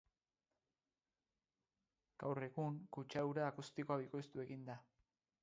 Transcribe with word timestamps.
Gaur, 2.23 2.41
egun 2.47 2.81
kutsadura 2.99 3.45
akustikoa 3.51 4.01
bikoiztu 4.07 4.45
egin 4.47 4.67
da. 4.73 4.81